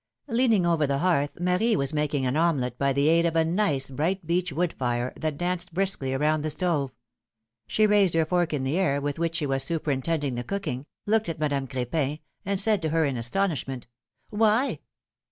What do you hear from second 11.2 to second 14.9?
at Madame Cr6pin, and said to her in astonishment: ^^Why?"